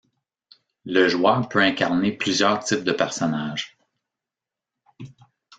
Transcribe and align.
Le 0.83 1.07
joueur 1.07 1.47
peut 1.47 1.61
incarner 1.61 2.11
plusieurs 2.11 2.63
types 2.63 2.83
de 2.83 2.91
personnages. 2.91 3.77